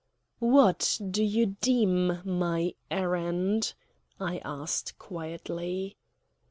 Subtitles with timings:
[0.39, 3.75] "What do you deem my errand?"
[4.19, 5.95] I asked quietly.